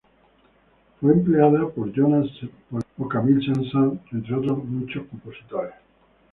Fue 0.99 1.13
empleada 1.13 1.67
por 1.69 1.93
Johann 1.95 2.23
Sebastian 2.23 2.51
Bach 2.71 2.83
o 2.97 3.07
Camille 3.07 3.45
Saint-Saëns, 3.45 3.99
entre 4.11 4.33
muchos 4.35 5.03
otros 5.03 5.11
compositores. 5.11 5.73